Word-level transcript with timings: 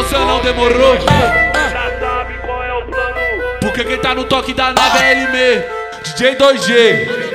nossa 0.00 0.18
não 0.18 0.40
demorou. 0.40 0.96
Já 0.96 2.00
sabe 2.00 2.34
qual 2.38 2.62
é 2.64 2.72
o 2.72 2.86
plano. 2.86 3.20
Porque 3.60 3.84
quem 3.84 3.98
tá 3.98 4.14
no 4.14 4.24
toque 4.24 4.54
da 4.54 4.72
nave 4.72 4.98
é 4.98 5.12
ele 5.12 5.26
mesmo. 5.30 5.64
DJ 6.04 6.36
2G. 6.36 7.30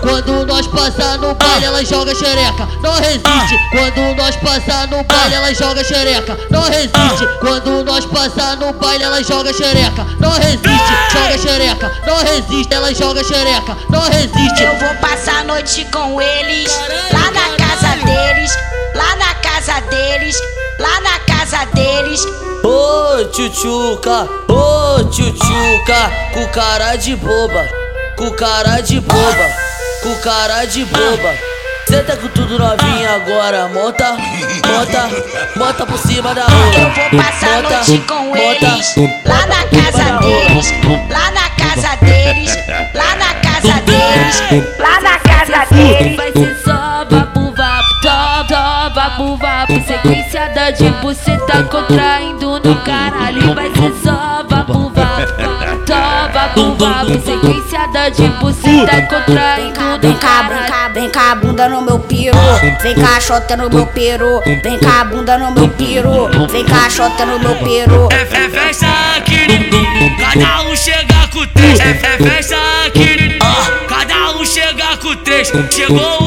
Quando 0.00 0.46
nós 0.46 0.66
passar 0.66 1.18
no 1.18 1.34
baile, 1.34 1.64
ela 1.64 1.84
joga 1.84 2.14
xereca, 2.14 2.66
não 2.82 2.94
resiste. 2.94 3.58
Quando 3.70 4.16
nós 4.16 4.34
passar 4.36 4.86
no 4.88 5.02
baile, 5.04 5.34
ela 5.34 5.52
joga 5.52 5.84
xereca, 5.84 6.38
não 6.50 6.62
resiste. 6.62 7.26
Quando 7.40 7.84
nós 7.84 8.06
passar 8.06 8.56
no 8.56 8.72
baile, 8.72 9.04
ela 9.04 9.22
joga 9.22 9.52
xereca, 9.52 10.06
não 10.18 10.32
resiste. 10.32 10.68
Joga 11.12 11.38
xereca, 11.38 11.92
não 12.06 12.16
resiste. 12.18 12.74
Ela 12.74 12.94
joga 12.94 13.22
xereca, 13.22 13.76
não 13.90 14.02
resiste. 14.02 14.62
Eu 14.62 14.76
vou 14.78 14.94
passar 14.96 15.40
a 15.40 15.44
noite 15.44 15.84
com 15.92 16.20
eles, 16.20 16.80
lá 17.12 17.30
na 17.30 17.39
Ô 22.12 23.24
tchutchuca, 23.26 24.28
ô 24.48 25.04
tchutchuca, 25.04 26.10
com 26.34 26.44
cara 26.48 26.96
de 26.96 27.14
boba, 27.14 27.68
com 28.16 28.30
cara 28.32 28.80
de 28.80 28.98
boba, 28.98 29.46
com 30.02 30.14
cara 30.16 30.64
de 30.64 30.84
boba. 30.86 31.50
Tá 32.06 32.16
com 32.16 32.28
tudo 32.28 32.58
novinha 32.58 33.10
agora, 33.14 33.68
monta, 33.68 34.16
monta, 34.66 35.10
monta 35.56 35.86
por 35.86 35.98
cima 35.98 36.34
da 36.34 36.46
rola. 36.46 36.74
Eu 36.74 36.90
vou 36.90 37.22
passar 37.22 37.58
a 37.58 37.62
noite 37.62 37.98
com 38.06 38.36
eles, 38.36 38.94
lá 39.24 39.46
na 39.46 39.64
casa 39.66 40.18
deles, 40.18 40.72
lá 41.10 41.30
na 41.30 41.48
casa 41.50 41.94
deles, 41.94 42.56
lá 42.94 43.14
na 43.16 43.34
casa 43.34 43.80
deles, 43.82 44.42
lá 44.78 45.00
na 45.00 45.18
casa 45.18 45.74
deles. 45.74 46.59
Vapo 49.80 49.86
vapo 49.86 49.86
Sequenciada 49.86 50.72
de 50.72 50.90
buceta 51.02 51.62
contraindo 51.64 52.60
no 52.60 52.76
caralho 52.82 53.54
Vai 53.54 53.70
ser 53.70 53.92
só 54.02 54.44
vapo 54.48 54.90
vapo, 54.90 55.32
top, 55.86 56.32
vapo 56.32 56.74
vapo 56.76 57.12
Sequenciada 57.24 58.10
de 58.10 58.28
buceta 58.40 59.02
contraindo 59.08 59.80
Vem 60.00 60.12
no 60.12 60.18
cá, 60.18 60.42
vem 60.42 60.58
caralho 60.58 60.66
cá, 60.70 60.88
vem 60.88 61.10
cá, 61.10 61.34
bunda 61.34 61.68
no 61.68 61.82
meu 61.82 61.98
piro. 61.98 62.36
Vem 62.82 62.94
cá, 62.94 63.20
xota 63.20 63.56
no 63.56 63.68
meu 63.68 63.86
peru. 63.86 64.40
Vem 64.62 64.78
cá, 64.78 65.04
bunda 65.04 65.36
no 65.36 65.50
meu 65.52 65.68
piro. 65.68 66.28
Vem 66.48 66.64
cá, 66.64 66.88
xota 66.88 67.26
no 67.26 67.38
meu 67.38 67.54
peru. 67.56 68.08
É, 68.10 68.22
é 68.22 68.48
festa 68.48 68.86
aqui, 69.16 69.46
cada 70.18 70.62
um 70.62 70.76
chega 70.76 71.28
com 71.32 71.46
três. 71.48 71.80
É, 71.80 71.90
é 71.90 71.94
festa 71.94 72.56
aqui, 72.86 73.38
cada 73.88 74.30
um 74.38 74.44
chega 74.44 74.96
com 74.96 75.14
três. 75.16 75.52
Chegou 75.70 76.19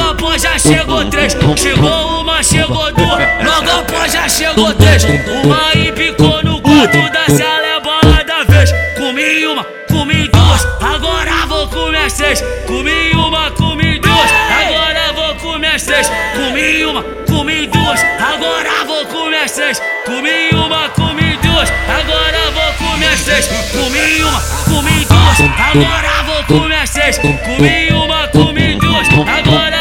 após 0.00 0.42
já 0.42 0.58
chegou 0.58 1.04
três. 1.06 1.36
Chegou 1.56 2.20
uma, 2.20 2.42
chegou 2.42 2.92
duas, 2.92 3.22
logo 3.44 3.80
após 3.80 4.12
já 4.12 4.28
chegou 4.28 4.72
três. 4.74 5.04
Uma 5.04 5.72
e 5.74 5.92
picou 5.92 6.42
no 6.44 6.60
quarto 6.60 6.98
da 7.10 7.26
sala, 7.26 7.66
é 7.66 7.80
bola 7.80 8.24
da 8.24 8.44
vez. 8.44 8.72
Comi 8.96 9.46
uma, 9.46 9.64
comi 9.88 10.28
duas, 10.28 10.66
agora 10.80 11.46
vou 11.46 11.68
comer 11.68 12.10
três. 12.12 12.42
Comi 12.66 13.12
uma, 13.12 13.50
comi 13.52 13.98
duas, 13.98 14.30
agora 14.50 15.12
vou 15.14 15.34
comer 15.36 15.80
três. 15.80 16.10
Comi 16.34 16.84
uma, 16.84 17.02
comi 17.26 17.66
duas, 17.66 18.00
agora 18.18 18.84
vou 18.86 19.06
comer 19.06 19.50
três. 19.50 19.80
Comi 20.04 20.50
uma, 20.52 20.88
comi 20.90 21.36
duas, 21.42 21.72
agora 21.88 22.50
vou 22.52 22.88
comer 22.88 23.18
três. 23.18 23.46
Comi 23.46 24.22
uma, 24.22 24.40
comi 24.64 25.04
duas, 25.04 25.40
agora 25.58 26.22
vou 26.24 26.44
comer 26.44 26.88
três. 26.88 27.18
Comi 27.18 27.88
uma, 27.92 28.28
comi 28.28 28.74
duas, 28.76 29.08
agora 29.08 29.75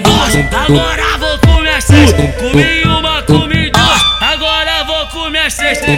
duas, 0.00 0.34
agora 0.52 1.18
vou 1.18 1.38
comer 1.38 1.82
seis. 1.82 2.12
Comi 2.12 2.82
uma, 2.84 3.22
comi 3.22 3.70
duas, 3.70 4.02
agora 4.20 4.84
vou 4.84 5.06
comer 5.08 5.50
seis. 5.50 5.78
É 5.82 5.92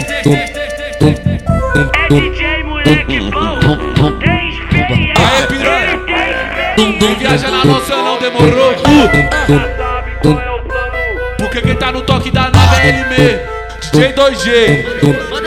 DJ 2.09 2.63
moleque 2.63 3.19
bom, 3.31 4.19
tem 4.19 4.49
experiência. 4.49 5.13
Aê, 5.23 5.47
piranha. 5.47 5.95
Não 6.99 7.15
viaja 7.15 7.49
na 7.49 7.65
nossa, 7.65 7.95
não 7.95 8.19
demorou. 8.19 8.73
É 8.73 8.77
Porque 11.37 11.61
quem 11.61 11.75
tá 11.75 11.91
no 11.91 12.01
toque 12.01 12.31
da 12.31 12.49
nave 12.49 12.81
é 12.81 12.89
ele 12.89 13.05
mesmo. 13.05 13.55
J2G. 13.93 15.44